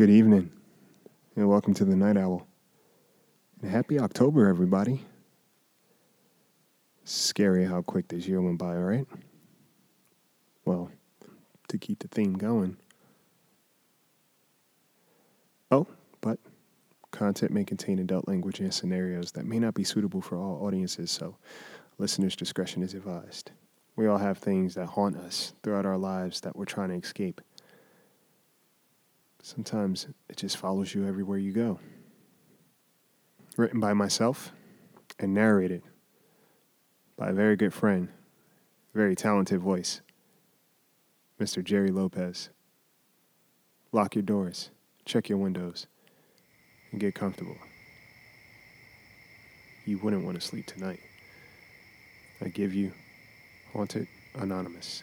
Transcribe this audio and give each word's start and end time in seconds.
Good 0.00 0.08
evening, 0.08 0.50
and 1.36 1.46
welcome 1.46 1.74
to 1.74 1.84
the 1.84 1.94
Night 1.94 2.16
Owl. 2.16 2.46
And 3.60 3.70
happy 3.70 4.00
October, 4.00 4.48
everybody. 4.48 5.02
Scary 7.04 7.66
how 7.66 7.82
quick 7.82 8.08
this 8.08 8.26
year 8.26 8.40
went 8.40 8.56
by, 8.56 8.76
right? 8.76 9.06
Well, 10.64 10.90
to 11.68 11.76
keep 11.76 11.98
the 11.98 12.08
theme 12.08 12.32
going. 12.32 12.78
Oh, 15.70 15.86
but 16.22 16.38
content 17.10 17.52
may 17.52 17.64
contain 17.64 17.98
adult 17.98 18.26
language 18.26 18.60
and 18.60 18.72
scenarios 18.72 19.32
that 19.32 19.44
may 19.44 19.58
not 19.58 19.74
be 19.74 19.84
suitable 19.84 20.22
for 20.22 20.38
all 20.38 20.64
audiences, 20.64 21.10
so 21.10 21.36
listeners' 21.98 22.36
discretion 22.36 22.82
is 22.82 22.94
advised. 22.94 23.50
We 23.96 24.06
all 24.06 24.16
have 24.16 24.38
things 24.38 24.76
that 24.76 24.86
haunt 24.86 25.18
us 25.18 25.52
throughout 25.62 25.84
our 25.84 25.98
lives 25.98 26.40
that 26.40 26.56
we're 26.56 26.64
trying 26.64 26.88
to 26.88 26.94
escape. 26.94 27.42
Sometimes 29.42 30.06
it 30.28 30.36
just 30.36 30.56
follows 30.56 30.94
you 30.94 31.06
everywhere 31.06 31.38
you 31.38 31.52
go. 31.52 31.80
Written 33.56 33.80
by 33.80 33.94
myself 33.94 34.52
and 35.18 35.34
narrated 35.34 35.82
by 37.16 37.30
a 37.30 37.32
very 37.32 37.56
good 37.56 37.74
friend, 37.74 38.08
very 38.94 39.14
talented 39.14 39.60
voice, 39.60 40.00
Mr. 41.40 41.64
Jerry 41.64 41.90
Lopez. 41.90 42.50
Lock 43.92 44.14
your 44.14 44.22
doors, 44.22 44.70
check 45.04 45.28
your 45.28 45.38
windows, 45.38 45.86
and 46.92 47.00
get 47.00 47.14
comfortable. 47.14 47.56
You 49.86 49.98
wouldn't 49.98 50.24
want 50.24 50.40
to 50.40 50.46
sleep 50.46 50.66
tonight. 50.66 51.00
I 52.40 52.48
give 52.48 52.72
you 52.74 52.92
Haunted 53.72 54.06
Anonymous. 54.34 55.02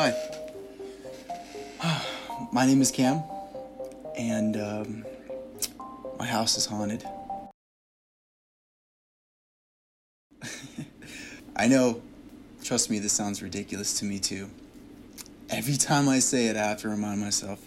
Hi. 0.00 0.14
My 2.52 2.64
name 2.66 2.80
is 2.80 2.92
Cam, 2.92 3.24
and 4.16 4.56
um, 4.56 5.04
my 6.20 6.24
house 6.24 6.56
is 6.56 6.66
haunted. 6.66 7.02
I 11.56 11.66
know, 11.66 12.00
trust 12.62 12.90
me, 12.90 13.00
this 13.00 13.12
sounds 13.12 13.42
ridiculous 13.42 13.98
to 13.98 14.04
me 14.04 14.20
too. 14.20 14.48
Every 15.50 15.76
time 15.76 16.08
I 16.08 16.20
say 16.20 16.46
it, 16.46 16.56
I 16.56 16.68
have 16.68 16.78
to 16.82 16.88
remind 16.88 17.20
myself 17.20 17.58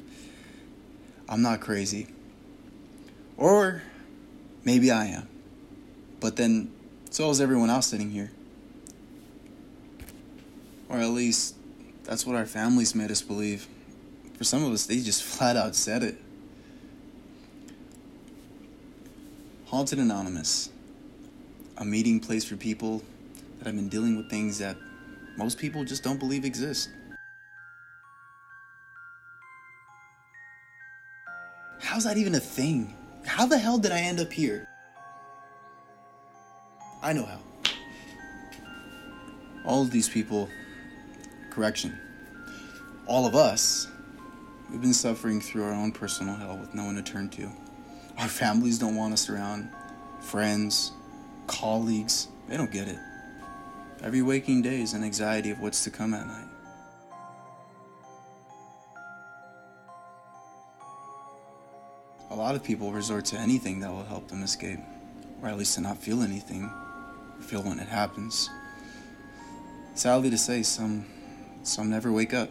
I'm 1.27 1.41
not 1.41 1.59
crazy. 1.59 2.07
Or 3.35 3.81
maybe 4.63 4.89
I 4.89 5.07
am. 5.07 5.27
But 6.21 6.37
then, 6.37 6.71
so 7.09 7.29
is 7.29 7.41
everyone 7.41 7.69
else 7.69 7.87
sitting 7.87 8.09
here. 8.09 8.31
Or 10.87 10.97
at 10.97 11.09
least, 11.09 11.55
that's 12.03 12.25
what 12.25 12.35
our 12.35 12.45
families 12.45 12.95
made 12.95 13.11
us 13.11 13.21
believe. 13.21 13.67
For 14.37 14.43
some 14.43 14.63
of 14.63 14.71
us, 14.71 14.85
they 14.85 14.99
just 14.99 15.23
flat 15.37 15.55
out 15.55 15.75
said 15.75 16.03
it. 16.03 16.17
Haunted 19.65 19.99
Anonymous, 19.99 20.69
a 21.77 21.85
meeting 21.85 22.19
place 22.19 22.43
for 22.43 22.57
people 22.57 23.01
that 23.57 23.67
have 23.67 23.75
been 23.75 23.87
dealing 23.87 24.17
with 24.17 24.29
things 24.29 24.57
that 24.57 24.75
most 25.37 25.57
people 25.57 25.85
just 25.85 26.03
don't 26.03 26.19
believe 26.19 26.43
exist. 26.43 26.89
How's 31.79 32.03
that 32.03 32.17
even 32.17 32.35
a 32.35 32.39
thing? 32.39 32.93
How 33.25 33.45
the 33.45 33.57
hell 33.57 33.77
did 33.77 33.91
I 33.91 33.99
end 33.99 34.19
up 34.19 34.31
here? 34.31 34.67
I 37.01 37.13
know 37.13 37.25
how. 37.25 37.39
All 39.65 39.81
of 39.83 39.91
these 39.91 40.09
people, 40.09 40.49
correction, 41.51 41.97
all 43.05 43.25
of 43.27 43.35
us, 43.35 43.87
we've 44.69 44.81
been 44.81 44.93
suffering 44.93 45.41
through 45.41 45.63
our 45.63 45.73
own 45.73 45.91
personal 45.91 46.35
hell 46.35 46.57
with 46.57 46.73
no 46.73 46.85
one 46.85 46.95
to 46.95 47.03
turn 47.03 47.29
to. 47.29 47.51
Our 48.17 48.27
families 48.27 48.79
don't 48.79 48.95
want 48.95 49.13
us 49.13 49.29
around, 49.29 49.69
friends, 50.21 50.91
colleagues, 51.47 52.29
they 52.47 52.57
don't 52.57 52.71
get 52.71 52.87
it. 52.87 52.97
Every 54.01 54.21
waking 54.21 54.63
day 54.63 54.81
is 54.81 54.93
an 54.93 55.03
anxiety 55.03 55.51
of 55.51 55.59
what's 55.59 55.83
to 55.83 55.91
come 55.91 56.13
at 56.13 56.25
night. 56.25 56.47
A 62.31 62.35
lot 62.35 62.55
of 62.55 62.63
people 62.63 62.91
resort 62.91 63.25
to 63.25 63.37
anything 63.37 63.81
that 63.81 63.91
will 63.91 64.05
help 64.05 64.29
them 64.29 64.41
escape, 64.41 64.79
or 65.41 65.49
at 65.49 65.57
least 65.57 65.75
to 65.75 65.81
not 65.81 65.97
feel 65.97 66.21
anything, 66.21 66.63
or 66.63 67.43
feel 67.43 67.61
when 67.61 67.77
it 67.77 67.89
happens. 67.89 68.49
Sadly 69.95 70.29
to 70.29 70.37
say, 70.37 70.63
some 70.63 71.05
some 71.63 71.89
never 71.89 72.11
wake 72.11 72.33
up. 72.33 72.49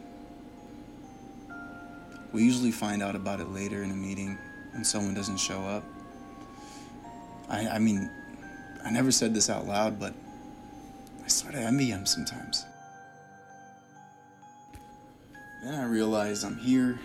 We 2.32 2.44
usually 2.44 2.70
find 2.70 3.02
out 3.02 3.16
about 3.16 3.40
it 3.40 3.48
later 3.48 3.82
in 3.82 3.90
a 3.90 3.94
meeting 3.94 4.38
when 4.72 4.84
someone 4.84 5.14
doesn't 5.14 5.38
show 5.38 5.60
up. 5.62 5.84
I, 7.48 7.66
I 7.66 7.78
mean, 7.78 8.08
I 8.84 8.90
never 8.90 9.10
said 9.10 9.34
this 9.34 9.50
out 9.50 9.66
loud, 9.66 9.98
but 9.98 10.14
I 11.24 11.28
sort 11.28 11.54
of 11.54 11.60
envy 11.60 11.90
them 11.90 12.06
sometimes. 12.06 12.64
Then 15.64 15.74
I 15.74 15.84
realize 15.84 16.44
I'm 16.44 16.56
here. 16.56 16.98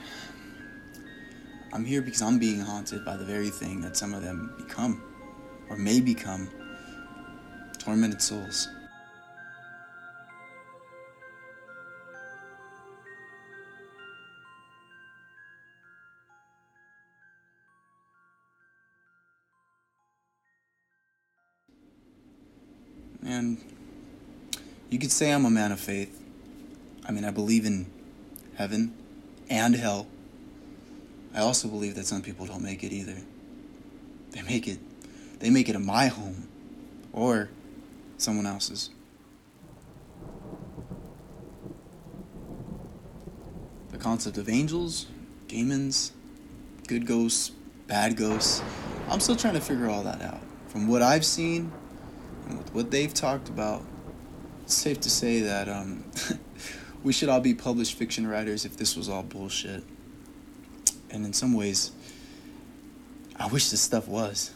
I'm 1.73 1.83
here 1.83 2.01
because 2.01 2.21
I'm 2.21 2.39
being 2.39 2.61
haunted 2.61 3.03
by 3.03 3.17
the 3.17 3.25
very 3.25 3.49
thing 3.49 3.81
that 3.81 3.97
some 3.97 4.13
of 4.13 4.21
them 4.21 4.53
become, 4.57 5.01
or 5.69 5.75
may 5.75 5.99
become 5.99 6.49
tormented 7.79 8.21
souls. 8.21 8.69
And 23.25 23.57
you 24.89 24.99
could 24.99 25.11
say 25.11 25.31
I'm 25.31 25.45
a 25.45 25.49
man 25.49 25.71
of 25.71 25.79
faith. 25.79 26.21
I 27.07 27.11
mean, 27.11 27.25
I 27.25 27.31
believe 27.31 27.65
in 27.65 27.87
heaven 28.55 28.93
and 29.49 29.75
hell. 29.75 30.07
I 31.33 31.39
also 31.39 31.67
believe 31.67 31.95
that 31.95 32.05
some 32.05 32.21
people 32.21 32.45
don't 32.45 32.61
make 32.61 32.83
it 32.83 32.93
either. 32.93 33.17
They 34.31 34.41
make 34.41 34.67
it 34.67 34.79
they 35.39 35.49
make 35.49 35.67
it 35.67 35.75
in 35.75 35.85
my 35.85 36.07
home 36.07 36.47
or 37.11 37.49
someone 38.17 38.45
else's. 38.45 38.89
The 43.91 43.97
concept 43.97 44.37
of 44.37 44.47
angels, 44.47 45.07
demons, 45.47 46.13
good 46.87 47.05
ghosts, 47.05 47.51
bad 47.87 48.15
ghosts, 48.15 48.61
I'm 49.09 49.19
still 49.19 49.35
trying 49.35 49.55
to 49.55 49.61
figure 49.61 49.89
all 49.89 50.03
that 50.03 50.21
out. 50.21 50.39
From 50.67 50.87
what 50.87 51.01
I've 51.01 51.25
seen 51.25 51.71
and 52.47 52.57
with 52.57 52.73
what 52.73 52.91
they've 52.91 53.13
talked 53.13 53.49
about, 53.49 53.83
it's 54.63 54.73
safe 54.73 54.99
to 55.01 55.09
say 55.09 55.41
that 55.41 55.69
um, 55.69 56.03
we 57.03 57.13
should 57.13 57.29
all 57.29 57.39
be 57.39 57.53
published 57.53 57.97
fiction 57.97 58.27
writers 58.27 58.65
if 58.65 58.77
this 58.77 58.95
was 58.95 59.09
all 59.09 59.23
bullshit. 59.23 59.83
And 61.09 61.25
in 61.25 61.33
some 61.33 61.53
ways, 61.53 61.91
I 63.37 63.47
wish 63.47 63.69
this 63.69 63.81
stuff 63.81 64.07
was. 64.07 64.51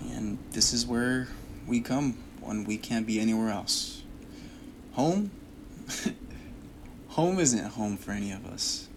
And 0.00 0.38
this 0.50 0.72
is 0.72 0.86
where 0.86 1.28
we 1.66 1.80
come 1.80 2.18
when 2.40 2.64
we 2.64 2.76
can't 2.76 3.06
be 3.06 3.20
anywhere 3.20 3.50
else. 3.50 4.02
Home? 4.92 5.30
home 7.08 7.38
isn't 7.38 7.64
home 7.64 7.96
for 7.96 8.12
any 8.12 8.32
of 8.32 8.46
us. 8.46 8.88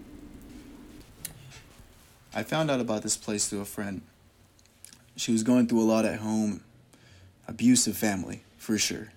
I 2.34 2.44
found 2.44 2.70
out 2.70 2.80
about 2.80 3.02
this 3.02 3.18
place 3.18 3.48
through 3.48 3.62
a 3.62 3.66
friend. 3.66 4.02
She 5.18 5.32
was 5.32 5.42
going 5.42 5.68
through 5.68 5.82
a 5.82 5.90
lot 5.92 6.06
at 6.06 6.20
home. 6.20 6.62
Abusive 7.48 7.98
family, 7.98 8.44
for 8.58 8.78
sure. 8.78 9.12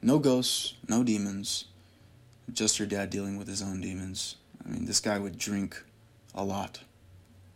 No 0.00 0.18
ghosts, 0.18 0.74
no 0.88 1.04
demons, 1.04 1.66
just 2.50 2.78
her 2.78 2.86
dad 2.86 3.10
dealing 3.10 3.36
with 3.36 3.46
his 3.46 3.60
own 3.60 3.82
demons. 3.82 4.36
I 4.64 4.70
mean, 4.70 4.86
this 4.86 4.98
guy 4.98 5.18
would 5.18 5.36
drink 5.36 5.84
a 6.34 6.42
lot. 6.42 6.80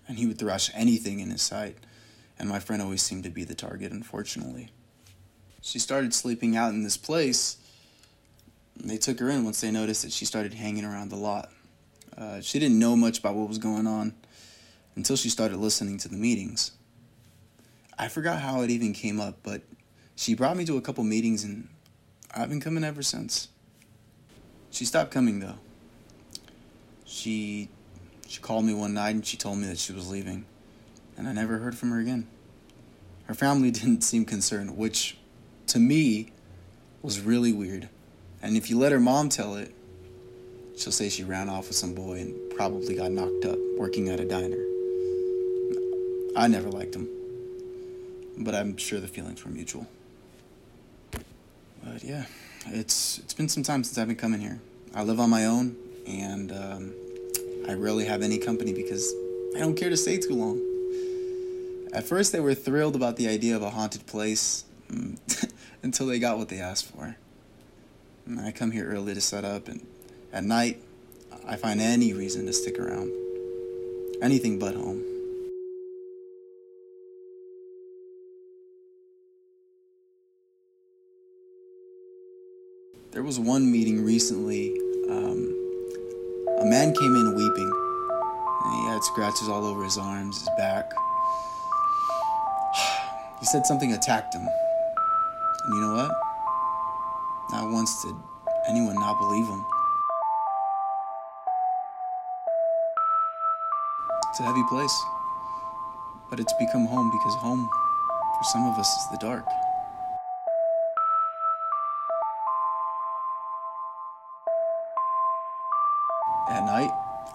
And 0.07 0.19
he 0.19 0.27
would 0.27 0.39
thrash 0.39 0.71
anything 0.75 1.21
in 1.21 1.31
his 1.31 1.41
sight. 1.41 1.79
And 2.39 2.51
my 2.51 2.59
friend 2.59 2.83
always 2.83 3.01
seemed 3.01 3.25
to 3.25 3.31
be 3.31 3.45
the 3.45 3.55
target, 3.55 3.93
unfortunately. 3.93 4.69
She 5.63 5.79
started 5.79 6.13
sleeping 6.13 6.57
out 6.57 6.75
in 6.75 6.83
this 6.83 6.99
place. 6.99 7.57
They 8.77 8.99
took 8.99 9.19
her 9.21 9.31
in 9.31 9.43
once 9.43 9.63
they 9.63 9.71
noticed 9.71 10.03
that 10.03 10.13
she 10.13 10.27
started 10.27 10.53
hanging 10.53 10.85
around 10.85 11.09
the 11.09 11.17
lot. 11.17 11.51
Uh, 12.15 12.43
she 12.43 12.59
didn't 12.59 12.79
know 12.79 12.95
much 12.95 13.21
about 13.21 13.37
what 13.37 13.49
was 13.49 13.57
going 13.57 13.87
on 13.87 14.13
until 14.97 15.17
she 15.17 15.31
started 15.31 15.57
listening 15.57 15.97
to 15.99 16.09
the 16.09 16.17
meetings. 16.17 16.73
I 17.99 18.09
forgot 18.09 18.41
how 18.41 18.63
it 18.63 18.71
even 18.71 18.93
came 18.93 19.21
up, 19.21 19.39
but 19.43 19.63
she 20.17 20.35
brought 20.35 20.57
me 20.57 20.65
to 20.67 20.77
a 20.77 20.81
couple 20.81 21.05
meetings 21.05 21.45
and 21.45 21.69
I've 22.35 22.49
been 22.49 22.61
coming 22.61 22.85
ever 22.85 23.03
since. 23.03 23.49
She 24.71 24.85
stopped 24.85 25.13
coming 25.13 25.41
though. 25.41 25.59
She 27.05 27.69
she 28.27 28.41
called 28.41 28.65
me 28.65 28.75
one 28.75 28.95
night 28.95 29.15
and 29.15 29.25
she 29.25 29.37
told 29.37 29.59
me 29.59 29.67
that 29.69 29.79
she 29.79 29.93
was 29.93 30.11
leaving, 30.11 30.47
and 31.17 31.29
I 31.29 31.33
never 31.33 31.59
heard 31.59 31.77
from 31.77 31.91
her 31.91 32.01
again. 32.01 32.27
Her 33.27 33.35
family 33.35 33.71
didn't 33.71 34.03
seem 34.03 34.25
concerned, 34.25 34.77
which 34.77 35.17
to 35.69 35.79
me 35.79 36.33
was 37.03 37.21
really 37.21 37.53
weird. 37.53 37.89
And 38.43 38.57
if 38.57 38.69
you 38.69 38.79
let 38.79 38.93
her 38.93 39.01
mom 39.01 39.29
tell 39.29 39.55
it, 39.55 39.73
she'll 40.77 40.93
say 40.93 41.09
she 41.09 41.23
ran 41.23 41.49
off 41.49 41.69
with 41.69 41.77
some 41.77 41.95
boy 41.95 42.15
and 42.15 42.51
probably 42.57 42.97
got 42.97 43.13
knocked 43.13 43.45
up 43.45 43.59
working 43.79 44.09
at 44.09 44.21
a 44.21 44.25
diner. 44.25 44.65
I 46.37 46.49
never 46.49 46.69
liked 46.69 46.97
him, 46.97 47.09
but 48.39 48.55
I'm 48.55 48.77
sure 48.77 49.01
the 49.01 49.09
feelings 49.09 49.45
were 49.45 49.51
mutual. 49.51 49.87
But 51.83 52.03
yeah, 52.03 52.27
it's 52.67 53.19
it's 53.19 53.35
been 53.35 53.49
some 53.49 53.63
time 53.63 53.85
since 53.85 53.99
I've 53.99 54.09
been 54.09 54.17
coming 54.17 54.41
here. 54.41 54.61
I 54.95 55.03
live 55.03 55.21
on 55.21 55.31
my 55.31 55.47
own, 55.47 55.77
and 56.07 56.53
um, 56.53 56.95
I 57.69 57.75
rarely 57.75 58.07
have 58.07 58.23
any 58.23 58.39
company 58.39 58.73
because 58.73 59.13
I 59.57 59.61
don't 59.61 59.75
care 59.75 59.91
to 59.91 59.97
stay 59.97 60.19
too 60.19 60.35
long. 60.35 60.61
At 61.93 62.05
first, 62.05 62.33
they 62.33 62.41
were 62.41 62.55
thrilled 62.55 62.97
about 62.97 63.17
the 63.17 63.29
idea 63.29 63.55
of 63.55 63.63
a 63.63 63.71
haunted 63.71 64.07
place 64.07 64.65
mm, 64.89 65.19
until 65.83 66.07
they 66.07 66.19
got 66.19 66.39
what 66.39 66.49
they 66.49 66.59
asked 66.59 66.91
for. 66.91 67.17
And 68.27 68.41
I 68.41 68.53
come 68.53 68.71
here 68.71 68.87
early 68.87 69.15
to 69.15 69.21
set 69.21 69.45
up, 69.45 69.69
and 69.69 69.87
at 70.33 70.45
night, 70.45 70.83
I 71.47 71.57
find 71.57 71.81
any 71.81 72.13
reason 72.13 72.47
to 72.47 72.53
stick 72.53 72.79
around. 72.79 73.13
Anything 74.23 74.59
but 74.59 74.75
home. 74.75 75.14
There 83.15 83.23
was 83.23 83.39
one 83.39 83.71
meeting 83.71 84.05
recently. 84.05 84.77
Um, 85.09 85.39
a 86.59 86.65
man 86.65 86.93
came 86.93 87.15
in 87.15 87.37
weeping. 87.37 87.73
He 88.73 88.87
had 88.89 89.05
scratches 89.05 89.49
all 89.49 89.65
over 89.65 89.85
his 89.85 89.97
arms, 89.97 90.41
his 90.41 90.49
back. 90.59 90.91
He 93.39 93.47
said 93.47 93.67
something 93.67 93.93
attacked 93.93 94.35
him. 94.35 94.43
And 94.43 95.75
you 95.75 95.81
know 95.83 95.95
what? 95.95 96.11
Not 97.53 97.71
once 97.71 98.03
did 98.03 98.17
anyone 98.67 98.97
not 98.97 99.17
believe 99.21 99.47
him. 99.47 99.65
It's 104.31 104.41
a 104.41 104.43
heavy 104.43 104.65
place. 104.69 105.05
But 106.31 106.41
it's 106.41 106.55
become 106.55 106.87
home 106.87 107.13
because 107.13 107.35
home, 107.35 107.69
for 108.39 108.45
some 108.45 108.67
of 108.67 108.77
us, 108.77 108.89
is 108.89 109.11
the 109.13 109.19
dark. 109.19 109.47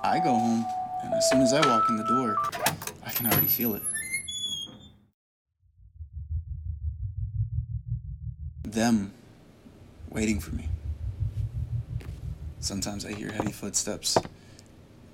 I 0.03 0.19
go 0.19 0.33
home, 0.33 0.65
and 1.03 1.13
as 1.13 1.29
soon 1.29 1.41
as 1.41 1.53
I 1.53 1.65
walk 1.67 1.89
in 1.89 1.97
the 1.97 2.05
door, 2.05 2.37
I 3.05 3.11
can 3.11 3.27
already 3.27 3.47
feel 3.47 3.75
it. 3.75 3.83
Them 8.63 9.11
waiting 10.09 10.39
for 10.39 10.55
me. 10.55 10.69
Sometimes 12.61 13.05
I 13.05 13.13
hear 13.13 13.31
heavy 13.31 13.51
footsteps 13.51 14.17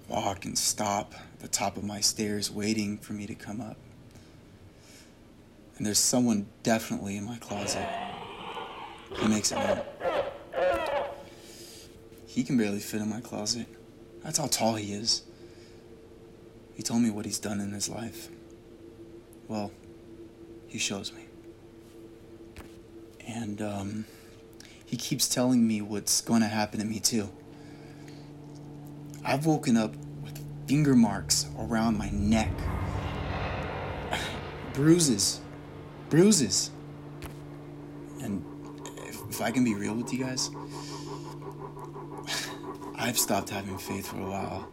walk 0.08 0.46
and 0.46 0.58
stop 0.58 1.14
at 1.16 1.40
the 1.40 1.48
top 1.48 1.78
of 1.78 1.84
my 1.84 2.00
stairs, 2.00 2.52
waiting 2.52 2.98
for 2.98 3.14
me 3.14 3.26
to 3.26 3.36
come 3.36 3.62
up. 3.62 3.78
And 5.78 5.86
there's 5.86 6.00
someone 6.00 6.46
definitely 6.64 7.18
in 7.18 7.26
my 7.26 7.38
closet. 7.38 7.88
He 9.18 9.28
makes 9.28 9.52
it 9.52 9.56
known. 9.56 9.82
He 12.28 12.44
can 12.44 12.58
barely 12.58 12.80
fit 12.80 13.02
in 13.02 13.10
my 13.10 13.22
closet. 13.22 13.68
That's 14.26 14.40
how 14.40 14.48
tall 14.48 14.74
he 14.74 14.92
is. 14.92 15.22
He 16.74 16.82
told 16.82 17.04
me 17.04 17.12
what 17.12 17.26
he's 17.26 17.38
done 17.38 17.62
in 17.62 17.72
his 17.72 17.88
life. 17.88 18.28
Well, 19.48 19.72
he 20.68 20.80
shows 20.80 21.14
me. 21.14 21.28
And 23.28 23.62
um, 23.62 24.06
he 24.84 24.98
keeps 24.98 25.30
telling 25.30 25.68
me 25.68 25.80
what's 25.80 26.22
going 26.22 26.42
to 26.42 26.48
happen 26.48 26.80
to 26.80 26.86
me, 26.88 27.00
too. 27.00 27.30
I've 29.24 29.46
woken 29.46 29.78
up 29.78 29.96
with 30.24 30.44
finger 30.68 30.96
marks 30.96 31.46
around 31.60 32.00
my 32.00 32.10
neck, 32.10 32.52
bruises, 34.74 35.40
bruises. 36.10 36.72
And 38.24 38.44
if, 39.06 39.22
if 39.30 39.42
I 39.42 39.52
can 39.52 39.64
be 39.64 39.76
real 39.76 39.94
with 39.94 40.12
you 40.12 40.24
guys, 40.26 40.50
I've 43.06 43.20
stopped 43.20 43.52
having 43.52 43.78
faith 43.78 44.08
for 44.08 44.18
a 44.18 44.26
while 44.26 44.68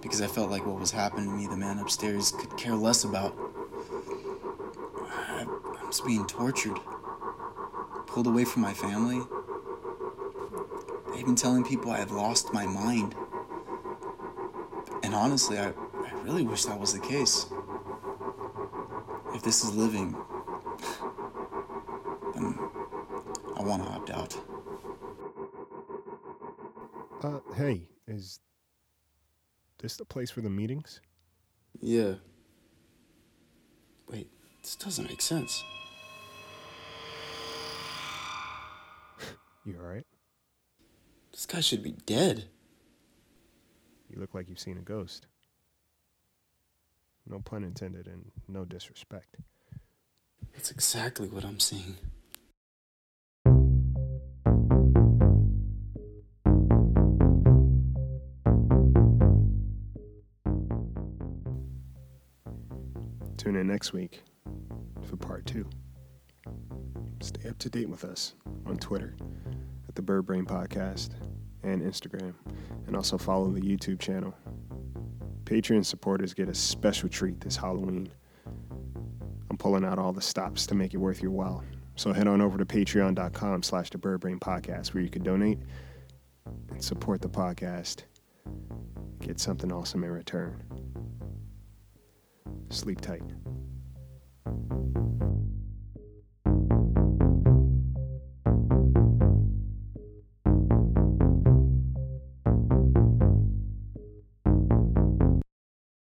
because 0.00 0.22
I 0.22 0.26
felt 0.26 0.50
like 0.50 0.64
what 0.64 0.80
was 0.80 0.90
happening 0.90 1.26
to 1.26 1.36
me, 1.36 1.46
the 1.46 1.56
man 1.58 1.78
upstairs 1.78 2.32
could 2.32 2.56
care 2.56 2.74
less 2.74 3.04
about. 3.04 3.36
I, 5.06 5.44
I 5.44 5.84
was 5.86 6.00
being 6.00 6.26
tortured, 6.26 6.78
pulled 8.06 8.26
away 8.26 8.46
from 8.46 8.62
my 8.62 8.72
family. 8.72 9.20
They've 11.12 11.26
been 11.26 11.34
telling 11.34 11.62
people 11.62 11.90
I 11.90 11.98
have 11.98 12.10
lost 12.10 12.54
my 12.54 12.64
mind. 12.64 13.14
And 15.02 15.14
honestly, 15.14 15.58
I, 15.58 15.68
I 15.68 16.12
really 16.22 16.44
wish 16.44 16.64
that 16.64 16.80
was 16.80 16.94
the 16.94 17.00
case. 17.00 17.52
If 19.34 19.42
this 19.42 19.62
is 19.62 19.76
living, 19.76 20.12
then 22.34 22.58
I 23.58 23.62
want 23.62 23.82
to 23.82 23.90
opt 23.90 24.08
out. 24.08 24.47
Uh, 27.22 27.40
hey, 27.56 27.82
is 28.06 28.38
this 29.80 29.96
the 29.96 30.04
place 30.04 30.30
for 30.30 30.40
the 30.40 30.50
meetings? 30.50 31.00
Yeah. 31.80 32.14
Wait, 34.08 34.30
this 34.62 34.76
doesn't 34.76 35.08
make 35.08 35.20
sense. 35.20 35.64
You 39.64 39.76
alright? 39.80 40.06
This 41.32 41.44
guy 41.44 41.60
should 41.60 41.82
be 41.82 41.96
dead. 42.06 42.44
You 44.08 44.20
look 44.20 44.32
like 44.32 44.48
you've 44.48 44.60
seen 44.60 44.78
a 44.78 44.82
ghost. 44.82 45.26
No 47.26 47.40
pun 47.40 47.64
intended 47.64 48.06
and 48.06 48.30
no 48.46 48.64
disrespect. 48.64 49.36
That's 50.54 50.70
exactly 50.70 51.28
what 51.28 51.44
I'm 51.44 51.60
seeing. 51.60 51.96
Tune 63.48 63.56
in 63.56 63.66
next 63.66 63.94
week 63.94 64.20
for 65.08 65.16
part 65.16 65.46
two. 65.46 65.66
Stay 67.22 67.48
up 67.48 67.56
to 67.60 67.70
date 67.70 67.88
with 67.88 68.04
us 68.04 68.34
on 68.66 68.76
Twitter 68.76 69.16
at 69.88 69.94
the 69.94 70.02
Bird 70.02 70.26
Brain 70.26 70.44
Podcast 70.44 71.12
and 71.62 71.80
Instagram, 71.80 72.34
and 72.86 72.94
also 72.94 73.16
follow 73.16 73.50
the 73.50 73.62
YouTube 73.62 74.00
channel. 74.00 74.34
Patreon 75.44 75.86
supporters 75.86 76.34
get 76.34 76.50
a 76.50 76.54
special 76.54 77.08
treat 77.08 77.40
this 77.40 77.56
Halloween. 77.56 78.10
I'm 79.48 79.56
pulling 79.56 79.82
out 79.82 79.98
all 79.98 80.12
the 80.12 80.20
stops 80.20 80.66
to 80.66 80.74
make 80.74 80.92
it 80.92 80.98
worth 80.98 81.22
your 81.22 81.30
while. 81.30 81.64
So 81.96 82.12
head 82.12 82.28
on 82.28 82.42
over 82.42 82.58
to 82.58 82.66
patreon.com 82.66 83.62
slash 83.62 83.88
the 83.88 83.96
Bird 83.96 84.20
Brain 84.20 84.38
Podcast 84.38 84.92
where 84.92 85.02
you 85.02 85.08
can 85.08 85.22
donate 85.22 85.58
and 86.68 86.84
support 86.84 87.22
the 87.22 87.30
podcast. 87.30 88.02
Get 89.20 89.40
something 89.40 89.72
awesome 89.72 90.04
in 90.04 90.10
return. 90.10 90.62
Sleep 92.70 93.00
tight. 93.00 93.22